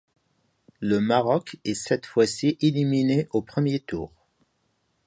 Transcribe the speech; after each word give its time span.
Le 0.79 0.99
Maroc 0.99 1.57
est 1.63 1.75
cette 1.75 2.07
fois-ci 2.07 2.57
éliminé 2.59 3.27
au 3.33 3.43
premier 3.43 3.79
tour. 3.81 4.11